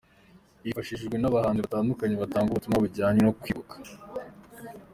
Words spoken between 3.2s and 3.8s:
no kwibuka.